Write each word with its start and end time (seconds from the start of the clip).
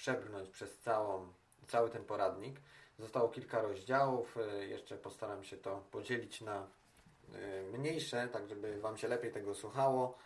przebrnąć 0.00 0.48
przez 0.48 0.78
całą, 0.78 1.32
cały 1.68 1.90
ten 1.90 2.04
poradnik. 2.04 2.60
Zostało 2.98 3.28
kilka 3.28 3.62
rozdziałów, 3.62 4.36
y, 4.36 4.66
jeszcze 4.66 4.98
postaram 4.98 5.44
się 5.44 5.56
to 5.56 5.84
podzielić 5.90 6.40
na 6.40 6.66
y, 7.34 7.78
mniejsze, 7.78 8.28
tak 8.28 8.48
żeby 8.48 8.80
Wam 8.80 8.96
się 8.96 9.08
lepiej 9.08 9.32
tego 9.32 9.54
słuchało. 9.54 10.18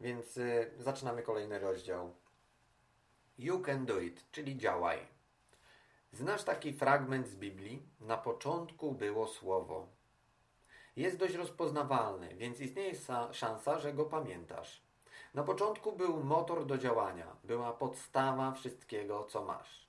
Więc 0.00 0.36
y, 0.36 0.70
zaczynamy 0.78 1.22
kolejny 1.22 1.58
rozdział. 1.58 2.14
You 3.38 3.60
can 3.60 3.86
do 3.86 4.00
it, 4.00 4.30
czyli 4.32 4.56
działaj. 4.56 4.98
Znasz 6.12 6.44
taki 6.44 6.72
fragment 6.72 7.28
z 7.28 7.34
Biblii? 7.34 7.82
Na 8.00 8.16
początku 8.16 8.92
było 8.92 9.26
słowo. 9.26 9.88
Jest 10.96 11.16
dość 11.16 11.34
rozpoznawalny, 11.34 12.34
więc 12.34 12.60
istnieje 12.60 12.92
szansa, 13.32 13.78
że 13.78 13.92
go 13.92 14.04
pamiętasz. 14.04 14.87
Na 15.34 15.42
początku 15.42 15.92
był 15.92 16.24
motor 16.24 16.66
do 16.66 16.78
działania, 16.78 17.36
była 17.44 17.72
podstawa 17.72 18.52
wszystkiego, 18.52 19.24
co 19.24 19.44
masz. 19.44 19.88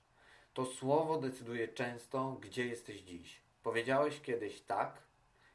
To 0.54 0.66
słowo 0.66 1.18
decyduje 1.18 1.68
często, 1.68 2.36
gdzie 2.40 2.66
jesteś 2.66 3.00
dziś. 3.00 3.40
Powiedziałeś 3.62 4.20
kiedyś 4.20 4.60
tak 4.60 5.02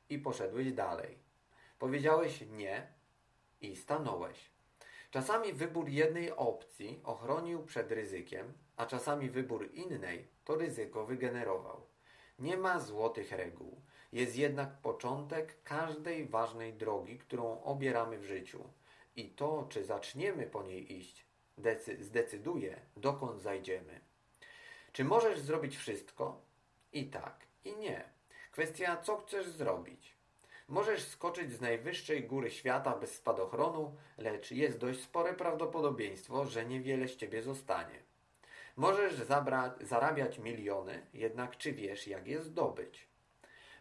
i 0.09 0.19
poszedłeś 0.19 0.73
dalej. 0.73 1.17
Powiedziałeś 1.79 2.43
nie 2.51 2.87
i 3.61 3.75
stanąłeś. 3.75 4.49
Czasami 5.11 5.53
wybór 5.53 5.89
jednej 5.89 6.31
opcji 6.31 6.99
ochronił 7.03 7.63
przed 7.63 7.91
ryzykiem, 7.91 8.53
a 8.77 8.85
czasami 8.85 9.29
wybór 9.29 9.69
innej 9.73 10.27
to 10.45 10.55
ryzyko 10.55 11.05
wygenerował. 11.05 11.81
Nie 12.39 12.57
ma 12.57 12.79
złotych 12.79 13.31
reguł. 13.31 13.81
Jest 14.11 14.35
jednak 14.35 14.77
początek 14.77 15.63
każdej 15.63 16.25
ważnej 16.25 16.73
drogi, 16.73 17.17
którą 17.17 17.63
obieramy 17.63 18.17
w 18.17 18.23
życiu. 18.23 18.63
I 19.15 19.29
to, 19.29 19.67
czy 19.69 19.85
zaczniemy 19.85 20.47
po 20.47 20.63
niej 20.63 20.93
iść, 20.93 21.25
zdecyduje, 21.99 22.81
dokąd 22.97 23.41
zajdziemy. 23.41 23.99
Czy 24.91 25.03
możesz 25.03 25.39
zrobić 25.39 25.77
wszystko? 25.77 26.41
I 26.93 27.05
tak, 27.05 27.45
i 27.63 27.75
nie. 27.75 28.03
Kwestia, 28.51 28.97
co 28.97 29.17
chcesz 29.17 29.47
zrobić. 29.47 30.15
Możesz 30.67 31.03
skoczyć 31.03 31.51
z 31.51 31.61
najwyższej 31.61 32.23
góry 32.23 32.51
świata 32.51 32.95
bez 32.97 33.15
spadochronu, 33.15 33.95
lecz 34.17 34.51
jest 34.51 34.77
dość 34.77 35.03
spore 35.03 35.33
prawdopodobieństwo, 35.33 36.45
że 36.45 36.65
niewiele 36.65 37.07
z 37.07 37.15
ciebie 37.15 37.43
zostanie. 37.43 37.99
Możesz 38.75 39.13
zarabiać 39.81 40.39
miliony, 40.39 41.05
jednak 41.13 41.57
czy 41.57 41.71
wiesz, 41.71 42.07
jak 42.07 42.27
je 42.27 42.41
zdobyć? 42.43 43.07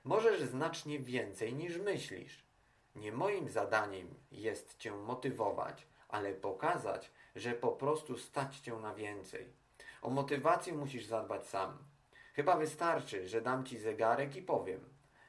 Możesz 0.05 0.41
znacznie 0.41 0.99
więcej 0.99 1.55
niż 1.55 1.79
myślisz. 1.79 2.44
Nie 2.95 3.13
moim 3.13 3.49
zadaniem 3.49 4.15
jest 4.31 4.79
cię 4.79 4.93
motywować, 4.93 5.87
ale 6.09 6.35
pokazać, 6.35 7.11
że 7.37 7.53
po 7.53 7.73
prostu 7.73 8.19
stać 8.19 8.59
cię 8.59 8.75
na 8.75 8.95
więcej. 8.95 9.53
O 10.03 10.11
motywację 10.11 10.73
musisz 10.73 11.05
zadbać 11.05 11.47
sam. 11.47 11.79
Chyba 12.33 12.57
wystarczy, 12.57 13.29
że 13.29 13.41
dam 13.41 13.65
ci 13.65 13.79
zegarek 13.79 14.37
i 14.37 14.43
powiem: 14.43 14.81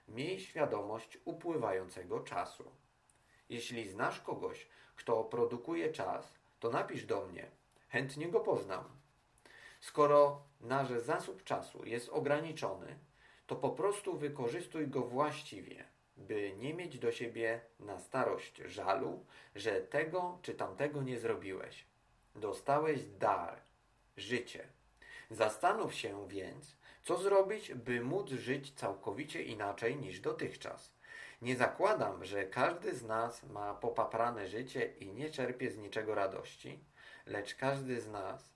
Miej 0.07 0.39
świadomość 0.39 1.17
upływającego 1.25 2.19
czasu. 2.19 2.71
Jeśli 3.49 3.89
znasz 3.89 4.21
kogoś, 4.21 4.67
kto 4.95 5.23
produkuje 5.23 5.91
czas, 5.91 6.33
to 6.59 6.69
napisz 6.69 7.05
do 7.05 7.25
mnie. 7.25 7.51
Chętnie 7.89 8.27
go 8.27 8.39
poznam. 8.39 8.85
Skoro 9.79 10.41
nasz 10.61 10.89
zasób 10.89 11.43
czasu 11.43 11.85
jest 11.85 12.09
ograniczony, 12.09 12.99
to 13.47 13.55
po 13.55 13.69
prostu 13.69 14.17
wykorzystuj 14.17 14.87
go 14.87 15.01
właściwie, 15.01 15.85
by 16.17 16.53
nie 16.57 16.73
mieć 16.73 16.99
do 16.99 17.11
siebie 17.11 17.61
na 17.79 17.99
starość 17.99 18.57
żalu, 18.57 19.25
że 19.55 19.81
tego 19.81 20.39
czy 20.41 20.53
tamtego 20.53 21.03
nie 21.03 21.19
zrobiłeś. 21.19 21.85
Dostałeś 22.35 23.05
dar, 23.05 23.61
życie. 24.17 24.67
Zastanów 25.31 25.93
się 25.93 26.27
więc, 26.27 26.75
co 27.03 27.17
zrobić, 27.17 27.73
by 27.73 28.01
móc 28.01 28.29
żyć 28.29 28.71
całkowicie 28.71 29.43
inaczej 29.43 29.95
niż 29.95 30.19
dotychczas. 30.19 30.91
Nie 31.41 31.55
zakładam, 31.55 32.25
że 32.25 32.45
każdy 32.45 32.95
z 32.95 33.03
nas 33.03 33.43
ma 33.43 33.73
popaprane 33.73 34.47
życie 34.47 34.93
i 34.99 35.13
nie 35.13 35.29
czerpie 35.29 35.71
z 35.71 35.77
niczego 35.77 36.15
radości, 36.15 36.79
lecz 37.25 37.55
każdy 37.55 38.01
z 38.01 38.07
nas 38.07 38.49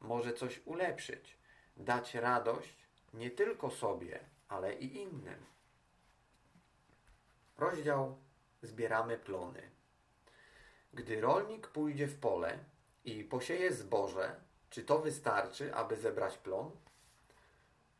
może 0.00 0.32
coś 0.32 0.60
ulepszyć, 0.64 1.38
dać 1.76 2.14
radość 2.14 2.76
nie 3.14 3.30
tylko 3.30 3.70
sobie, 3.70 4.20
ale 4.48 4.74
i 4.74 4.96
innym. 4.96 5.55
Rozdział 7.58 8.16
Zbieramy 8.62 9.18
plony. 9.18 9.62
Gdy 10.94 11.20
rolnik 11.20 11.68
pójdzie 11.68 12.06
w 12.06 12.20
pole 12.20 12.58
i 13.04 13.24
posieje 13.24 13.72
zboże, 13.72 14.40
czy 14.70 14.84
to 14.84 14.98
wystarczy, 14.98 15.74
aby 15.74 15.96
zebrać 15.96 16.38
plon? 16.38 16.70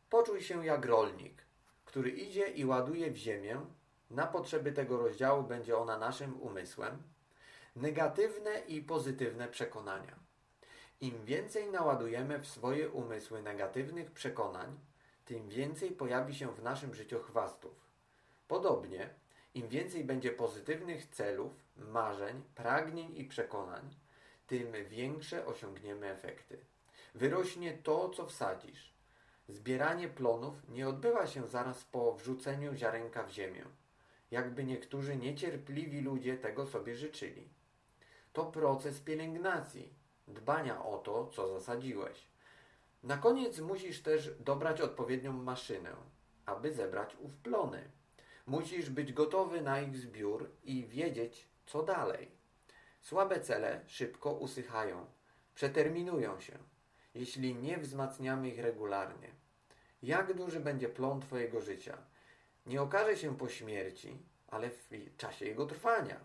Poczuj 0.09 0.41
się 0.41 0.65
jak 0.65 0.85
rolnik, 0.85 1.41
który 1.85 2.09
idzie 2.09 2.47
i 2.47 2.65
ładuje 2.65 3.11
w 3.11 3.15
ziemię. 3.15 3.65
Na 4.09 4.27
potrzeby 4.27 4.71
tego 4.71 4.97
rozdziału 4.97 5.43
będzie 5.43 5.77
ona 5.77 5.97
naszym 5.97 6.41
umysłem. 6.41 7.03
Negatywne 7.75 8.59
i 8.59 8.81
pozytywne 8.81 9.47
przekonania. 9.47 10.15
Im 11.01 11.25
więcej 11.25 11.71
naładujemy 11.71 12.39
w 12.39 12.47
swoje 12.47 12.89
umysły 12.89 13.41
negatywnych 13.41 14.11
przekonań, 14.11 14.79
tym 15.25 15.49
więcej 15.49 15.91
pojawi 15.91 16.35
się 16.35 16.55
w 16.55 16.63
naszym 16.63 16.93
życiu 16.93 17.19
chwastów. 17.19 17.73
Podobnie, 18.47 19.09
im 19.57 19.67
więcej 19.67 20.03
będzie 20.03 20.31
pozytywnych 20.31 21.05
celów, 21.05 21.51
marzeń, 21.77 22.43
pragnień 22.55 23.17
i 23.17 23.25
przekonań, 23.25 23.95
tym 24.47 24.73
większe 24.89 25.45
osiągniemy 25.45 26.07
efekty. 26.07 26.57
Wyrośnie 27.15 27.73
to, 27.73 28.09
co 28.09 28.25
wsadzisz. 28.25 28.93
Zbieranie 29.49 30.07
plonów 30.07 30.69
nie 30.69 30.89
odbywa 30.89 31.27
się 31.27 31.47
zaraz 31.47 31.83
po 31.83 32.13
wrzuceniu 32.13 32.75
ziarenka 32.75 33.23
w 33.23 33.31
ziemię, 33.31 33.65
jakby 34.31 34.63
niektórzy 34.63 35.15
niecierpliwi 35.15 36.01
ludzie 36.01 36.37
tego 36.37 36.67
sobie 36.67 36.95
życzyli. 36.95 37.49
To 38.33 38.45
proces 38.45 38.99
pielęgnacji, 38.99 39.93
dbania 40.27 40.85
o 40.85 40.97
to, 40.97 41.27
co 41.27 41.59
zasadziłeś. 41.59 42.27
Na 43.03 43.17
koniec 43.17 43.59
musisz 43.59 44.01
też 44.01 44.31
dobrać 44.39 44.81
odpowiednią 44.81 45.33
maszynę, 45.33 45.95
aby 46.45 46.73
zebrać 46.73 47.15
ów 47.19 47.35
plony. 47.35 47.96
Musisz 48.47 48.89
być 48.89 49.13
gotowy 49.13 49.61
na 49.61 49.81
ich 49.81 49.97
zbiór 49.97 50.49
i 50.63 50.85
wiedzieć, 50.85 51.47
co 51.65 51.83
dalej. 51.83 52.31
Słabe 53.01 53.41
cele 53.41 53.81
szybko 53.87 54.33
usychają, 54.33 55.05
przeterminują 55.55 56.39
się, 56.39 56.57
jeśli 57.15 57.55
nie 57.55 57.77
wzmacniamy 57.77 58.49
ich 58.49 58.59
regularnie. 58.59 59.31
Jak 60.03 60.33
duży 60.33 60.59
będzie 60.59 60.89
plon 60.89 61.21
Twojego 61.21 61.61
życia? 61.61 61.97
Nie 62.65 62.81
okaże 62.81 63.17
się 63.17 63.37
po 63.37 63.49
śmierci, 63.49 64.19
ale 64.47 64.69
w 64.69 64.89
czasie 65.17 65.45
jego 65.45 65.65
trwania. 65.65 66.19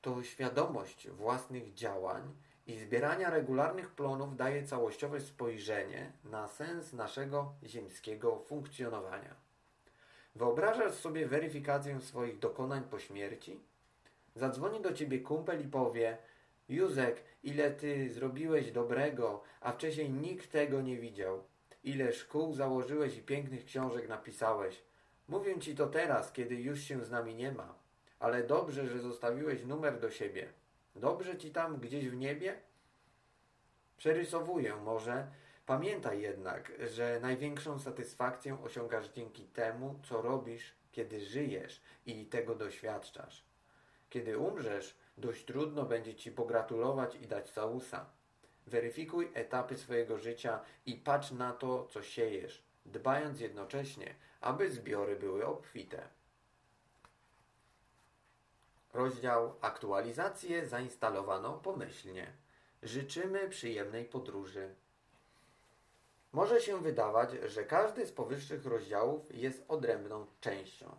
To 0.00 0.22
świadomość 0.22 1.08
własnych 1.08 1.74
działań 1.74 2.34
i 2.66 2.78
zbierania 2.78 3.30
regularnych 3.30 3.90
plonów 3.90 4.36
daje 4.36 4.66
całościowe 4.66 5.20
spojrzenie 5.20 6.12
na 6.24 6.48
sens 6.48 6.92
naszego 6.92 7.54
ziemskiego 7.64 8.38
funkcjonowania. 8.38 9.43
Wyobrażasz 10.36 10.94
sobie 10.94 11.26
weryfikację 11.26 12.00
swoich 12.00 12.38
dokonań 12.38 12.82
po 12.90 12.98
śmierci? 12.98 13.60
Zadzwoni 14.34 14.80
do 14.80 14.92
ciebie 14.92 15.20
kumpel 15.20 15.60
i 15.60 15.68
powie 15.68 16.18
Józek, 16.68 17.24
ile 17.42 17.70
ty 17.70 18.10
zrobiłeś 18.10 18.72
dobrego, 18.72 19.42
a 19.60 19.72
wcześniej 19.72 20.10
nikt 20.10 20.52
tego 20.52 20.82
nie 20.82 20.96
widział. 20.96 21.44
Ile 21.84 22.12
szkół 22.12 22.54
założyłeś 22.54 23.16
i 23.16 23.22
pięknych 23.22 23.64
książek 23.64 24.08
napisałeś. 24.08 24.82
Mówię 25.28 25.60
ci 25.60 25.74
to 25.74 25.86
teraz, 25.86 26.32
kiedy 26.32 26.54
już 26.54 26.80
się 26.80 27.04
z 27.04 27.10
nami 27.10 27.34
nie 27.34 27.52
ma. 27.52 27.74
Ale 28.18 28.42
dobrze, 28.42 28.86
że 28.86 28.98
zostawiłeś 28.98 29.64
numer 29.64 30.00
do 30.00 30.10
siebie. 30.10 30.48
Dobrze 30.96 31.38
ci 31.38 31.50
tam 31.50 31.76
gdzieś 31.76 32.08
w 32.08 32.16
niebie? 32.16 32.60
Przerysowuję 33.96 34.76
może. 34.76 35.26
Pamiętaj 35.66 36.20
jednak, 36.20 36.72
że 36.94 37.20
największą 37.20 37.78
satysfakcję 37.78 38.62
osiągasz 38.64 39.08
dzięki 39.08 39.44
temu, 39.44 40.00
co 40.08 40.22
robisz, 40.22 40.74
kiedy 40.92 41.20
żyjesz 41.20 41.80
i 42.06 42.26
tego 42.26 42.54
doświadczasz. 42.54 43.44
Kiedy 44.10 44.38
umrzesz, 44.38 44.96
dość 45.18 45.44
trudno 45.44 45.84
będzie 45.84 46.14
ci 46.14 46.32
pogratulować 46.32 47.14
i 47.14 47.26
dać 47.26 47.50
całusa. 47.50 48.06
Weryfikuj 48.66 49.30
etapy 49.34 49.76
swojego 49.76 50.18
życia 50.18 50.60
i 50.86 50.96
patrz 50.96 51.30
na 51.30 51.52
to, 51.52 51.86
co 51.86 52.02
siejesz, 52.02 52.64
dbając 52.86 53.40
jednocześnie, 53.40 54.14
aby 54.40 54.70
zbiory 54.70 55.16
były 55.16 55.46
obfite. 55.46 56.08
Rozdział 58.92 59.54
Aktualizacje 59.60 60.66
zainstalowano 60.66 61.52
pomyślnie. 61.52 62.32
Życzymy 62.82 63.48
przyjemnej 63.48 64.04
podróży. 64.04 64.74
Może 66.34 66.60
się 66.60 66.82
wydawać, 66.82 67.30
że 67.46 67.64
każdy 67.64 68.06
z 68.06 68.12
powyższych 68.12 68.66
rozdziałów 68.66 69.34
jest 69.34 69.64
odrębną 69.68 70.26
częścią. 70.40 70.94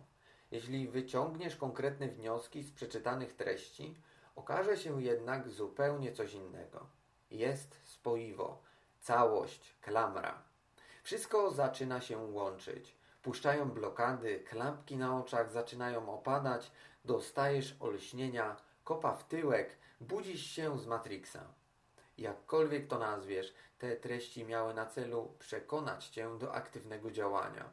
Jeśli 0.50 0.88
wyciągniesz 0.88 1.56
konkretne 1.56 2.08
wnioski 2.08 2.62
z 2.62 2.72
przeczytanych 2.72 3.32
treści, 3.32 3.94
Okaże 4.36 4.76
się 4.76 5.02
jednak 5.02 5.50
zupełnie 5.50 6.12
coś 6.12 6.34
innego. 6.34 6.86
Jest 7.30 7.80
spoiwo, 7.84 8.62
całość, 9.00 9.76
klamra. 9.80 10.42
Wszystko 11.02 11.50
zaczyna 11.50 12.00
się 12.00 12.18
łączyć. 12.18 12.96
Puszczają 13.22 13.70
blokady, 13.70 14.40
klampki 14.40 14.96
na 14.96 15.18
oczach 15.18 15.52
zaczynają 15.52 16.14
opadać, 16.14 16.70
dostajesz 17.04 17.76
olśnienia, 17.80 18.56
kopa 18.84 19.12
w 19.12 19.28
tyłek, 19.28 19.76
budzisz 20.00 20.46
się 20.46 20.78
z 20.78 20.86
Matrixa. 20.86 21.44
Jakkolwiek 22.18 22.86
to 22.86 22.98
nazwiesz, 22.98 23.54
te 23.78 23.96
treści 23.96 24.44
miały 24.44 24.74
na 24.74 24.86
celu 24.86 25.34
przekonać 25.38 26.08
cię 26.08 26.38
do 26.38 26.54
aktywnego 26.54 27.10
działania. 27.10 27.70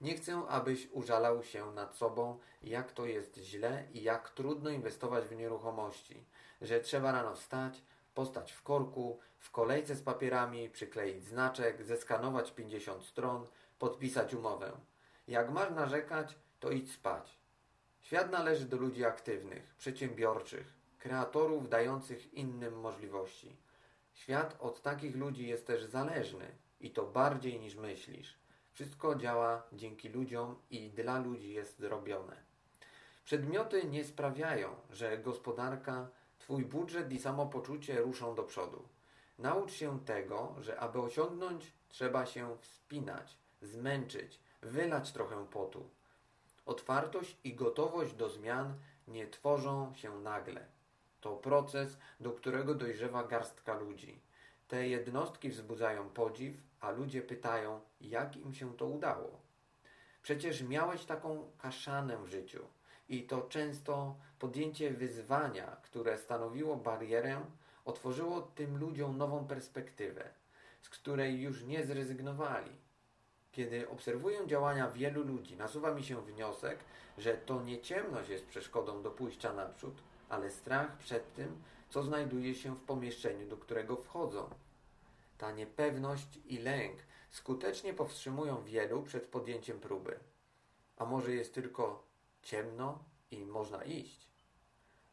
Nie 0.00 0.14
chcę, 0.16 0.42
abyś 0.48 0.88
użalał 0.92 1.42
się 1.42 1.72
nad 1.72 1.96
sobą, 1.96 2.38
jak 2.62 2.92
to 2.92 3.06
jest 3.06 3.36
źle 3.36 3.84
i 3.92 4.02
jak 4.02 4.30
trudno 4.30 4.70
inwestować 4.70 5.24
w 5.24 5.36
nieruchomości, 5.36 6.24
że 6.60 6.80
trzeba 6.80 7.12
rano 7.12 7.34
wstać, 7.34 7.82
postać 8.14 8.52
w 8.52 8.62
korku, 8.62 9.20
w 9.38 9.50
kolejce 9.50 9.94
z 9.94 10.02
papierami, 10.02 10.70
przykleić 10.70 11.24
znaczek, 11.24 11.84
zeskanować 11.84 12.52
50 12.52 13.04
stron, 13.04 13.46
podpisać 13.78 14.34
umowę. 14.34 14.72
Jak 15.28 15.50
masz 15.50 15.70
narzekać, 15.70 16.38
to 16.60 16.70
idź 16.70 16.92
spać. 16.92 17.38
Świat 18.00 18.30
należy 18.30 18.64
do 18.64 18.76
ludzi 18.76 19.04
aktywnych, 19.04 19.74
przedsiębiorczych, 19.78 20.72
kreatorów 20.98 21.68
dających 21.68 22.34
innym 22.34 22.80
możliwości. 22.80 23.56
Świat 24.16 24.56
od 24.60 24.82
takich 24.82 25.16
ludzi 25.16 25.48
jest 25.48 25.66
też 25.66 25.84
zależny 25.84 26.46
i 26.80 26.90
to 26.90 27.06
bardziej 27.06 27.60
niż 27.60 27.74
myślisz. 27.74 28.38
Wszystko 28.72 29.14
działa 29.14 29.62
dzięki 29.72 30.08
ludziom 30.08 30.56
i 30.70 30.90
dla 30.90 31.18
ludzi 31.18 31.52
jest 31.52 31.78
zrobione. 31.78 32.36
Przedmioty 33.24 33.84
nie 33.84 34.04
sprawiają, 34.04 34.76
że 34.90 35.18
gospodarka, 35.18 36.08
twój 36.38 36.64
budżet 36.64 37.12
i 37.12 37.18
samopoczucie 37.18 38.00
ruszą 38.00 38.34
do 38.34 38.42
przodu. 38.42 38.88
Naucz 39.38 39.72
się 39.72 40.00
tego, 40.00 40.54
że 40.60 40.80
aby 40.80 41.00
osiągnąć, 41.00 41.72
trzeba 41.88 42.26
się 42.26 42.56
wspinać, 42.60 43.36
zmęczyć, 43.62 44.40
wylać 44.62 45.12
trochę 45.12 45.46
potu. 45.46 45.88
Otwartość 46.66 47.36
i 47.44 47.54
gotowość 47.54 48.14
do 48.14 48.30
zmian 48.30 48.74
nie 49.08 49.26
tworzą 49.28 49.94
się 49.94 50.20
nagle. 50.20 50.75
To 51.26 51.36
proces, 51.36 51.98
do 52.20 52.32
którego 52.32 52.74
dojrzewa 52.74 53.24
garstka 53.24 53.74
ludzi. 53.74 54.20
Te 54.68 54.88
jednostki 54.88 55.48
wzbudzają 55.48 56.08
podziw, 56.08 56.56
a 56.80 56.90
ludzie 56.90 57.22
pytają, 57.22 57.80
jak 58.00 58.36
im 58.36 58.54
się 58.54 58.76
to 58.76 58.86
udało. 58.86 59.40
Przecież 60.22 60.62
miałeś 60.62 61.04
taką 61.04 61.50
kaszanę 61.58 62.16
w 62.16 62.26
życiu 62.26 62.66
i 63.08 63.22
to 63.22 63.42
często 63.42 64.16
podjęcie 64.38 64.90
wyzwania, 64.90 65.76
które 65.82 66.18
stanowiło 66.18 66.76
barierę, 66.76 67.40
otworzyło 67.84 68.40
tym 68.40 68.78
ludziom 68.78 69.18
nową 69.18 69.46
perspektywę, 69.46 70.30
z 70.82 70.88
której 70.88 71.40
już 71.40 71.62
nie 71.62 71.86
zrezygnowali. 71.86 72.72
Kiedy 73.52 73.88
obserwuję 73.88 74.46
działania 74.46 74.90
wielu 74.90 75.24
ludzi, 75.24 75.56
nasuwa 75.56 75.94
mi 75.94 76.04
się 76.04 76.22
wniosek, 76.22 76.78
że 77.18 77.34
to 77.34 77.62
nie 77.62 77.80
ciemność 77.80 78.28
jest 78.28 78.46
przeszkodą 78.46 79.02
do 79.02 79.10
pójścia 79.10 79.52
naprzód, 79.52 80.02
ale 80.28 80.50
strach 80.50 80.96
przed 80.96 81.34
tym, 81.34 81.62
co 81.90 82.02
znajduje 82.02 82.54
się 82.54 82.76
w 82.76 82.80
pomieszczeniu, 82.80 83.48
do 83.48 83.56
którego 83.56 83.96
wchodzą. 83.96 84.50
Ta 85.38 85.52
niepewność 85.52 86.38
i 86.46 86.58
lęk 86.58 86.96
skutecznie 87.30 87.94
powstrzymują 87.94 88.64
wielu 88.64 89.02
przed 89.02 89.26
podjęciem 89.26 89.80
próby. 89.80 90.18
A 90.96 91.04
może 91.04 91.32
jest 91.32 91.54
tylko 91.54 92.02
ciemno 92.42 92.98
i 93.30 93.44
można 93.44 93.84
iść? 93.84 94.26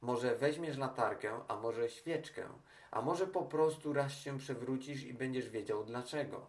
Może 0.01 0.35
weźmiesz 0.35 0.77
latarkę, 0.77 1.39
a 1.47 1.55
może 1.55 1.89
świeczkę, 1.89 2.49
a 2.91 3.01
może 3.01 3.27
po 3.27 3.43
prostu 3.43 3.93
raz 3.93 4.11
się 4.11 4.37
przewrócisz 4.37 5.03
i 5.03 5.13
będziesz 5.13 5.49
wiedział 5.49 5.83
dlaczego. 5.83 6.47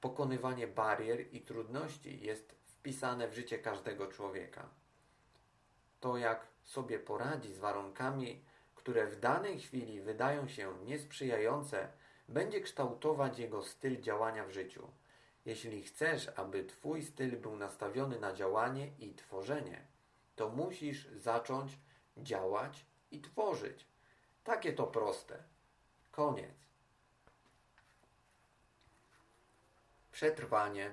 Pokonywanie 0.00 0.66
barier 0.66 1.34
i 1.34 1.40
trudności 1.40 2.20
jest 2.20 2.54
wpisane 2.64 3.28
w 3.28 3.34
życie 3.34 3.58
każdego 3.58 4.06
człowieka. 4.06 4.68
To, 6.00 6.16
jak 6.16 6.46
sobie 6.64 6.98
poradzi 6.98 7.54
z 7.54 7.58
warunkami, 7.58 8.42
które 8.74 9.06
w 9.06 9.20
danej 9.20 9.60
chwili 9.60 10.00
wydają 10.00 10.48
się 10.48 10.74
niesprzyjające, 10.84 11.88
będzie 12.28 12.60
kształtować 12.60 13.38
jego 13.38 13.62
styl 13.62 14.00
działania 14.00 14.44
w 14.44 14.50
życiu. 14.50 14.90
Jeśli 15.44 15.82
chcesz, 15.82 16.30
aby 16.36 16.64
Twój 16.64 17.02
styl 17.02 17.36
był 17.36 17.56
nastawiony 17.56 18.20
na 18.20 18.32
działanie 18.32 18.88
i 18.98 19.14
tworzenie, 19.14 19.86
to 20.36 20.48
musisz 20.48 21.08
zacząć 21.08 21.78
działać 22.16 22.84
i 23.10 23.20
tworzyć. 23.20 23.86
Takie 24.44 24.72
to 24.72 24.86
proste. 24.86 25.42
Koniec. 26.10 26.54
Przetrwanie. 30.12 30.90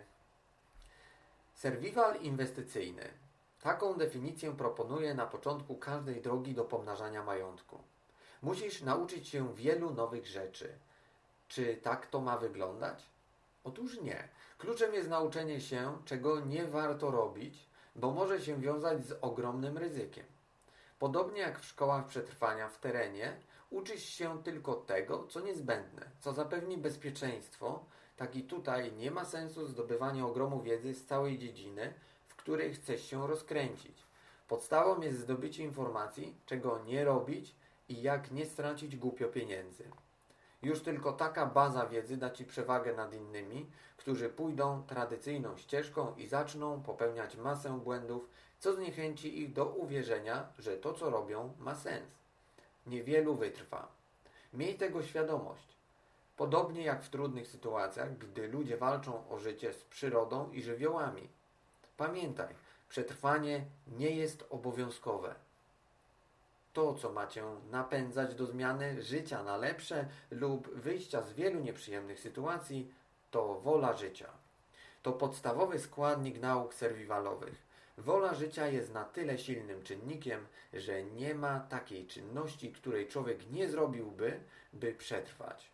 Serwiwal 1.53 2.21
inwestycyjny. 2.21 3.26
Taką 3.67 3.93
definicję 3.93 4.55
proponuję 4.55 5.13
na 5.13 5.25
początku 5.25 5.75
każdej 5.75 6.21
drogi 6.21 6.53
do 6.53 6.65
pomnażania 6.65 7.23
majątku. 7.23 7.79
Musisz 8.41 8.81
nauczyć 8.81 9.27
się 9.27 9.53
wielu 9.53 9.93
nowych 9.93 10.27
rzeczy. 10.27 10.69
Czy 11.47 11.77
tak 11.77 12.07
to 12.07 12.21
ma 12.21 12.37
wyglądać? 12.37 13.05
Otóż 13.63 14.01
nie. 14.01 14.29
Kluczem 14.57 14.93
jest 14.93 15.09
nauczenie 15.09 15.61
się, 15.61 15.97
czego 16.05 16.39
nie 16.39 16.67
warto 16.67 17.11
robić, 17.11 17.67
bo 17.95 18.11
może 18.11 18.41
się 18.41 18.61
wiązać 18.61 19.05
z 19.05 19.17
ogromnym 19.21 19.77
ryzykiem. 19.77 20.25
Podobnie 20.99 21.41
jak 21.41 21.59
w 21.59 21.65
szkołach 21.65 22.05
przetrwania 22.05 22.69
w 22.69 22.79
terenie, 22.79 23.37
uczysz 23.69 24.03
się 24.03 24.43
tylko 24.43 24.75
tego, 24.75 25.27
co 25.29 25.39
niezbędne, 25.39 26.11
co 26.19 26.33
zapewni 26.33 26.77
bezpieczeństwo, 26.77 27.85
tak 28.17 28.35
i 28.35 28.43
tutaj 28.43 28.93
nie 28.93 29.11
ma 29.11 29.25
sensu 29.25 29.67
zdobywanie 29.67 30.25
ogromu 30.25 30.61
wiedzy 30.61 30.93
z 30.93 31.05
całej 31.05 31.37
dziedziny, 31.37 31.93
której 32.47 32.73
chcesz 32.73 33.05
się 33.09 33.27
rozkręcić. 33.27 34.03
Podstawą 34.47 35.01
jest 35.01 35.19
zdobycie 35.19 35.63
informacji, 35.63 36.35
czego 36.45 36.79
nie 36.85 37.05
robić 37.05 37.55
i 37.89 38.01
jak 38.01 38.31
nie 38.31 38.45
stracić 38.45 38.95
głupio 38.95 39.27
pieniędzy. 39.27 39.83
Już 40.61 40.81
tylko 40.81 41.13
taka 41.13 41.45
baza 41.45 41.85
wiedzy 41.85 42.17
da 42.17 42.29
Ci 42.29 42.45
przewagę 42.45 42.93
nad 42.93 43.13
innymi, 43.13 43.65
którzy 43.97 44.29
pójdą 44.29 44.83
tradycyjną 44.83 45.57
ścieżką 45.57 46.15
i 46.15 46.27
zaczną 46.27 46.81
popełniać 46.81 47.35
masę 47.37 47.79
błędów, 47.79 48.29
co 48.59 48.73
zniechęci 48.73 49.41
ich 49.41 49.53
do 49.53 49.65
uwierzenia, 49.65 50.47
że 50.59 50.77
to 50.77 50.93
co 50.93 51.09
robią 51.09 51.53
ma 51.59 51.75
sens. 51.75 52.11
Niewielu 52.85 53.35
wytrwa. 53.35 53.87
Miej 54.53 54.75
tego 54.77 55.03
świadomość. 55.03 55.77
Podobnie 56.37 56.83
jak 56.83 57.03
w 57.03 57.09
trudnych 57.09 57.47
sytuacjach, 57.47 58.17
gdy 58.17 58.47
ludzie 58.47 58.77
walczą 58.77 59.29
o 59.29 59.39
życie 59.39 59.73
z 59.73 59.83
przyrodą 59.83 60.51
i 60.51 60.61
żywiołami. 60.61 61.36
Pamiętaj, 61.97 62.55
przetrwanie 62.89 63.65
nie 63.87 64.09
jest 64.09 64.45
obowiązkowe 64.49 65.35
to, 66.77 66.93
co 66.93 67.11
macie 67.11 67.43
napędzać 67.71 68.35
do 68.35 68.45
zmiany 68.45 69.01
życia 69.01 69.43
na 69.43 69.57
lepsze 69.57 70.07
lub 70.31 70.69
wyjścia 70.69 71.21
z 71.21 71.33
wielu 71.33 71.59
nieprzyjemnych 71.59 72.19
sytuacji, 72.19 72.91
to 73.31 73.59
wola 73.59 73.93
życia. 73.93 74.29
To 75.03 75.13
podstawowy 75.13 75.79
składnik 75.79 76.39
nauk 76.39 76.73
serwiwalowych. 76.73 77.55
Wola 77.97 78.33
życia 78.33 78.67
jest 78.67 78.93
na 78.93 79.05
tyle 79.05 79.37
silnym 79.37 79.83
czynnikiem, 79.83 80.47
że 80.73 81.03
nie 81.03 81.35
ma 81.35 81.59
takiej 81.59 82.07
czynności, 82.07 82.71
której 82.71 83.07
człowiek 83.07 83.49
nie 83.51 83.69
zrobiłby, 83.69 84.39
by 84.73 84.93
przetrwać. 84.93 85.69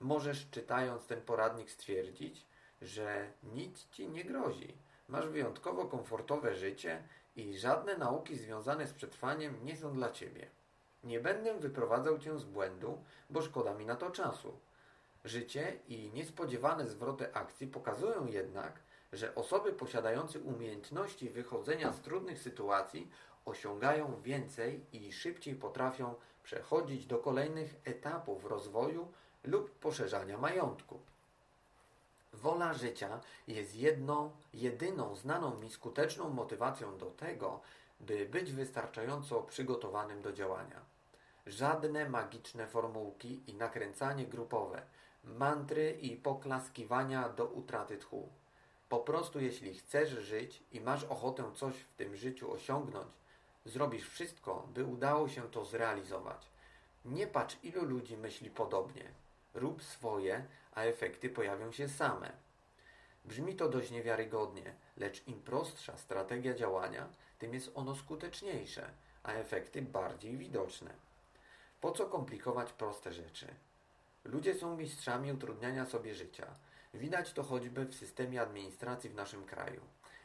Możesz 0.00 0.50
czytając 0.50 1.06
ten 1.06 1.20
poradnik 1.20 1.70
stwierdzić, 1.70 2.44
że 2.82 3.32
nic 3.42 3.88
ci 3.90 4.08
nie 4.08 4.24
grozi. 4.24 4.74
Masz 5.10 5.26
wyjątkowo 5.26 5.84
komfortowe 5.84 6.54
życie 6.54 7.02
i 7.36 7.58
żadne 7.58 7.96
nauki 7.96 8.36
związane 8.36 8.86
z 8.86 8.92
przetrwaniem 8.92 9.64
nie 9.64 9.76
są 9.76 9.92
dla 9.94 10.10
Ciebie. 10.10 10.46
Nie 11.04 11.20
będę 11.20 11.58
wyprowadzał 11.58 12.18
Cię 12.18 12.38
z 12.38 12.44
błędu, 12.44 12.98
bo 13.30 13.42
szkoda 13.42 13.74
mi 13.74 13.86
na 13.86 13.96
to 13.96 14.10
czasu. 14.10 14.58
Życie 15.24 15.78
i 15.88 16.10
niespodziewane 16.14 16.86
zwroty 16.86 17.34
akcji 17.34 17.66
pokazują 17.66 18.26
jednak, 18.26 18.80
że 19.12 19.34
osoby 19.34 19.72
posiadające 19.72 20.40
umiejętności 20.40 21.30
wychodzenia 21.30 21.92
z 21.92 22.00
trudnych 22.00 22.38
sytuacji 22.38 23.10
osiągają 23.44 24.20
więcej 24.22 24.86
i 24.92 25.12
szybciej 25.12 25.54
potrafią 25.54 26.14
przechodzić 26.42 27.06
do 27.06 27.18
kolejnych 27.18 27.74
etapów 27.84 28.44
rozwoju 28.44 29.12
lub 29.44 29.70
poszerzania 29.70 30.38
majątku. 30.38 31.00
Wola 32.32 32.74
życia 32.74 33.20
jest 33.48 33.74
jedną, 33.74 34.30
jedyną 34.54 35.14
znaną 35.14 35.56
mi 35.56 35.70
skuteczną 35.70 36.30
motywacją 36.30 36.98
do 36.98 37.06
tego, 37.06 37.60
by 38.00 38.26
być 38.26 38.52
wystarczająco 38.52 39.42
przygotowanym 39.42 40.22
do 40.22 40.32
działania. 40.32 40.80
Żadne 41.46 42.08
magiczne 42.08 42.66
formułki 42.66 43.42
i 43.46 43.54
nakręcanie 43.54 44.26
grupowe, 44.26 44.82
mantry 45.24 45.90
i 45.90 46.16
poklaskiwania 46.16 47.28
do 47.28 47.46
utraty 47.46 47.98
tchu. 47.98 48.28
Po 48.88 48.98
prostu 48.98 49.40
jeśli 49.40 49.74
chcesz 49.74 50.10
żyć 50.10 50.62
i 50.72 50.80
masz 50.80 51.04
ochotę 51.04 51.44
coś 51.54 51.74
w 51.74 51.94
tym 51.94 52.16
życiu 52.16 52.52
osiągnąć, 52.52 53.08
zrobisz 53.64 54.08
wszystko, 54.08 54.68
by 54.74 54.84
udało 54.84 55.28
się 55.28 55.42
to 55.42 55.64
zrealizować. 55.64 56.46
Nie 57.04 57.26
patrz, 57.26 57.56
ilu 57.62 57.84
ludzi 57.84 58.16
myśli 58.16 58.50
podobnie. 58.50 59.04
Rób 59.54 59.82
swoje, 59.82 60.44
a 60.74 60.82
efekty 60.82 61.30
pojawią 61.30 61.72
się 61.72 61.88
same. 61.88 62.32
Brzmi 63.24 63.56
to 63.56 63.68
dość 63.68 63.90
niewiarygodnie, 63.90 64.74
lecz 64.96 65.26
im 65.26 65.42
prostsza 65.42 65.96
strategia 65.96 66.54
działania, 66.54 67.08
tym 67.38 67.54
jest 67.54 67.70
ono 67.74 67.94
skuteczniejsze, 67.94 68.90
a 69.22 69.32
efekty 69.32 69.82
bardziej 69.82 70.36
widoczne. 70.36 70.90
Po 71.80 71.92
co 71.92 72.06
komplikować 72.06 72.72
proste 72.72 73.12
rzeczy? 73.12 73.46
Ludzie 74.24 74.54
są 74.54 74.76
mistrzami 74.76 75.32
utrudniania 75.32 75.86
sobie 75.86 76.14
życia. 76.14 76.46
Widać 76.94 77.32
to 77.32 77.42
choćby 77.42 77.84
w 77.84 77.94
systemie 77.94 78.42
administracji 78.42 79.10
w 79.10 79.14
naszym 79.14 79.44
kraju. 79.44 79.80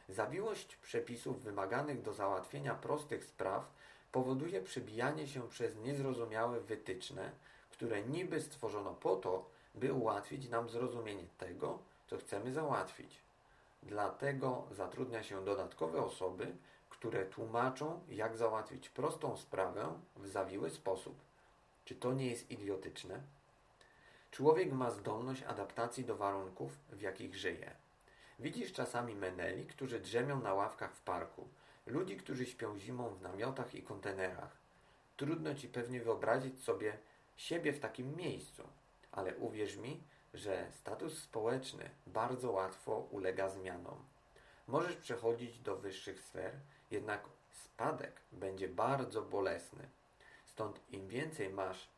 Zawiłość 0.08 0.76
przepisów 0.76 1.42
wymaganych 1.42 2.02
do 2.02 2.14
załatwienia 2.14 2.74
prostych 2.74 3.24
spraw 3.24 3.72
powoduje 4.12 4.62
przebijanie 4.62 5.26
się 5.26 5.48
przez 5.48 5.76
niezrozumiałe 5.76 6.60
wytyczne, 6.60 7.30
które 7.76 8.02
niby 8.02 8.40
stworzono 8.40 8.94
po 8.94 9.16
to, 9.16 9.50
by 9.74 9.92
ułatwić 9.92 10.48
nam 10.48 10.68
zrozumienie 10.68 11.24
tego, 11.38 11.78
co 12.06 12.18
chcemy 12.18 12.52
załatwić. 12.52 13.20
Dlatego 13.82 14.66
zatrudnia 14.70 15.22
się 15.22 15.44
dodatkowe 15.44 16.02
osoby, 16.02 16.56
które 16.90 17.26
tłumaczą, 17.26 18.00
jak 18.08 18.36
załatwić 18.36 18.88
prostą 18.88 19.36
sprawę 19.36 20.00
w 20.16 20.26
zawiły 20.26 20.70
sposób. 20.70 21.14
Czy 21.84 21.94
to 21.94 22.12
nie 22.12 22.26
jest 22.26 22.50
idiotyczne? 22.50 23.20
Człowiek 24.30 24.72
ma 24.72 24.90
zdolność 24.90 25.42
adaptacji 25.42 26.04
do 26.04 26.16
warunków, 26.16 26.78
w 26.92 27.00
jakich 27.00 27.36
żyje. 27.36 27.70
Widzisz 28.38 28.72
czasami 28.72 29.14
meneli, 29.14 29.66
którzy 29.66 30.00
drzemią 30.00 30.40
na 30.40 30.54
ławkach 30.54 30.94
w 30.94 31.00
parku, 31.00 31.48
ludzi, 31.86 32.16
którzy 32.16 32.46
śpią 32.46 32.78
zimą 32.78 33.08
w 33.08 33.22
namiotach 33.22 33.74
i 33.74 33.82
kontenerach. 33.82 34.56
Trudno 35.16 35.54
ci 35.54 35.68
pewnie 35.68 36.00
wyobrazić 36.00 36.64
sobie 36.64 36.98
siebie 37.36 37.72
w 37.72 37.80
takim 37.80 38.16
miejscu, 38.16 38.68
ale 39.12 39.36
uwierz 39.36 39.76
mi, 39.76 40.02
że 40.34 40.66
status 40.72 41.18
społeczny 41.18 41.90
bardzo 42.06 42.52
łatwo 42.52 42.98
ulega 43.10 43.48
zmianom. 43.48 44.04
Możesz 44.66 44.96
przechodzić 44.96 45.58
do 45.58 45.76
wyższych 45.76 46.20
sfer, 46.20 46.52
jednak 46.90 47.28
spadek 47.52 48.20
będzie 48.32 48.68
bardzo 48.68 49.22
bolesny. 49.22 49.88
Stąd 50.46 50.80
im 50.90 51.08
więcej 51.08 51.50
masz, 51.50 51.88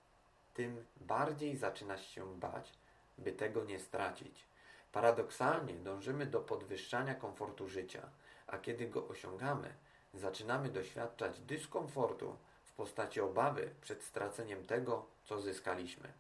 tym 0.54 0.84
bardziej 1.00 1.56
zaczynasz 1.56 2.08
się 2.08 2.36
bać, 2.40 2.72
by 3.18 3.32
tego 3.32 3.64
nie 3.64 3.78
stracić. 3.78 4.44
Paradoksalnie 4.92 5.74
dążymy 5.74 6.26
do 6.26 6.40
podwyższania 6.40 7.14
komfortu 7.14 7.68
życia, 7.68 8.08
a 8.46 8.58
kiedy 8.58 8.88
go 8.88 9.08
osiągamy, 9.08 9.74
zaczynamy 10.14 10.68
doświadczać 10.68 11.40
dyskomfortu 11.40 12.36
postaci 12.78 13.20
obawy 13.20 13.70
przed 13.80 14.02
straceniem 14.02 14.66
tego, 14.66 15.06
co 15.24 15.40
zyskaliśmy. 15.40 16.12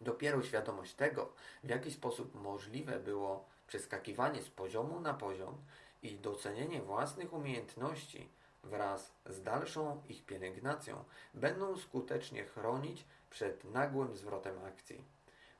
Dopiero 0.00 0.42
świadomość 0.42 0.94
tego, 0.94 1.32
w 1.64 1.68
jaki 1.68 1.90
sposób 1.90 2.34
możliwe 2.34 3.00
było 3.00 3.44
przeskakiwanie 3.66 4.42
z 4.42 4.50
poziomu 4.50 5.00
na 5.00 5.14
poziom 5.14 5.56
i 6.02 6.16
docenienie 6.16 6.82
własnych 6.82 7.32
umiejętności 7.32 8.28
wraz 8.64 9.12
z 9.26 9.42
dalszą 9.42 10.02
ich 10.08 10.24
pielęgnacją 10.24 11.04
będą 11.34 11.76
skutecznie 11.76 12.44
chronić 12.44 13.04
przed 13.30 13.64
nagłym 13.64 14.16
zwrotem 14.16 14.64
akcji. 14.64 15.04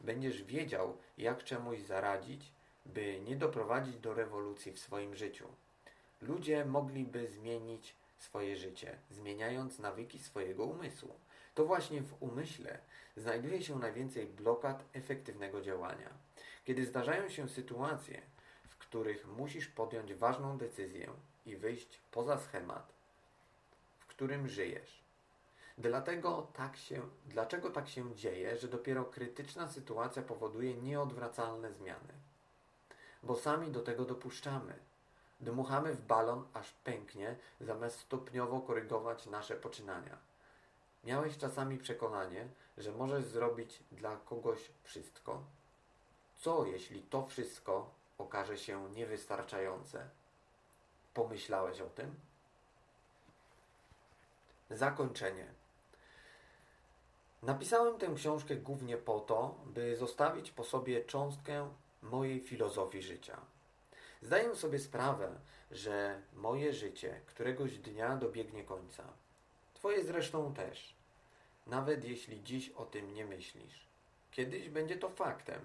Będziesz 0.00 0.42
wiedział, 0.42 0.96
jak 1.18 1.44
czemuś 1.44 1.80
zaradzić, 1.80 2.52
by 2.86 3.20
nie 3.20 3.36
doprowadzić 3.36 3.96
do 3.96 4.14
rewolucji 4.14 4.72
w 4.72 4.78
swoim 4.78 5.14
życiu. 5.14 5.48
Ludzie 6.20 6.64
mogliby 6.64 7.28
zmienić 7.28 7.96
swoje 8.24 8.56
życie, 8.56 8.98
zmieniając 9.10 9.78
nawyki 9.78 10.18
swojego 10.18 10.64
umysłu. 10.64 11.14
To 11.54 11.64
właśnie 11.64 12.02
w 12.02 12.22
umyśle 12.22 12.78
znajduje 13.16 13.62
się 13.62 13.78
najwięcej 13.78 14.26
blokad 14.26 14.84
efektywnego 14.92 15.60
działania. 15.60 16.10
Kiedy 16.64 16.86
zdarzają 16.86 17.28
się 17.28 17.48
sytuacje, 17.48 18.22
w 18.68 18.78
których 18.78 19.26
musisz 19.26 19.66
podjąć 19.66 20.14
ważną 20.14 20.58
decyzję 20.58 21.10
i 21.46 21.56
wyjść 21.56 22.00
poza 22.10 22.38
schemat, 22.38 22.92
w 23.98 24.06
którym 24.06 24.48
żyjesz. 24.48 25.04
Dlatego 25.78 26.46
tak 26.52 26.76
się, 26.76 27.02
dlaczego 27.26 27.70
tak 27.70 27.88
się 27.88 28.14
dzieje, 28.14 28.56
że 28.56 28.68
dopiero 28.68 29.04
krytyczna 29.04 29.68
sytuacja 29.68 30.22
powoduje 30.22 30.74
nieodwracalne 30.74 31.72
zmiany? 31.72 32.14
Bo 33.22 33.36
sami 33.36 33.70
do 33.70 33.80
tego 33.80 34.04
dopuszczamy. 34.04 34.74
Dmuchamy 35.44 35.94
w 35.94 36.00
balon, 36.00 36.44
aż 36.54 36.72
pęknie, 36.72 37.36
zamiast 37.60 38.00
stopniowo 38.00 38.60
korygować 38.60 39.26
nasze 39.26 39.56
poczynania. 39.56 40.18
Miałeś 41.04 41.38
czasami 41.38 41.78
przekonanie, 41.78 42.48
że 42.78 42.92
możesz 42.92 43.24
zrobić 43.24 43.82
dla 43.92 44.16
kogoś 44.16 44.70
wszystko? 44.82 45.42
Co 46.36 46.66
jeśli 46.66 47.02
to 47.02 47.26
wszystko 47.26 47.90
okaże 48.18 48.58
się 48.58 48.90
niewystarczające? 48.90 50.08
Pomyślałeś 51.14 51.80
o 51.80 51.88
tym? 51.88 52.14
Zakończenie. 54.70 55.46
Napisałem 57.42 57.98
tę 57.98 58.14
książkę 58.16 58.56
głównie 58.56 58.96
po 58.96 59.20
to, 59.20 59.54
by 59.66 59.96
zostawić 59.96 60.50
po 60.50 60.64
sobie 60.64 61.04
cząstkę 61.04 61.70
mojej 62.02 62.40
filozofii 62.40 63.02
życia. 63.02 63.53
Zdaję 64.24 64.56
sobie 64.56 64.78
sprawę, 64.78 65.28
że 65.70 66.22
moje 66.34 66.72
życie 66.72 67.20
któregoś 67.26 67.78
dnia 67.78 68.16
dobiegnie 68.16 68.64
końca. 68.64 69.04
Twoje 69.74 70.04
zresztą 70.04 70.54
też. 70.54 70.94
Nawet 71.66 72.04
jeśli 72.04 72.42
dziś 72.42 72.70
o 72.70 72.84
tym 72.86 73.14
nie 73.14 73.24
myślisz. 73.24 73.86
Kiedyś 74.30 74.68
będzie 74.68 74.96
to 74.96 75.08
faktem. 75.08 75.60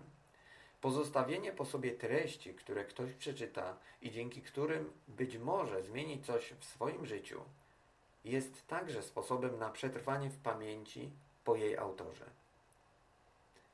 Pozostawienie 0.81 1.51
po 1.51 1.65
sobie 1.65 1.91
treści, 1.91 2.53
które 2.53 2.85
ktoś 2.85 3.13
przeczyta 3.13 3.77
i 4.01 4.11
dzięki 4.11 4.41
którym 4.41 4.91
być 5.07 5.37
może 5.37 5.83
zmieni 5.83 6.21
coś 6.21 6.53
w 6.59 6.65
swoim 6.65 7.05
życiu, 7.05 7.41
jest 8.25 8.67
także 8.67 9.03
sposobem 9.03 9.59
na 9.59 9.69
przetrwanie 9.69 10.29
w 10.29 10.37
pamięci 10.37 11.09
po 11.43 11.55
jej 11.55 11.77
autorze. 11.77 12.25